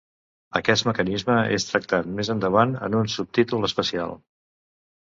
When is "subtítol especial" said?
3.19-4.21